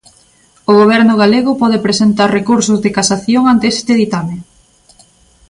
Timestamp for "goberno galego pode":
0.79-1.83